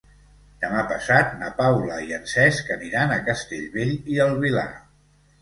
[0.61, 4.67] Demà passat na Paula i en Cesc aniran a Castellbell i el Vilar.